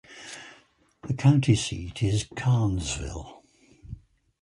The 1.03 1.13
county 1.13 1.53
seat 1.55 2.01
is 2.01 2.23
Carnesville. 2.35 3.43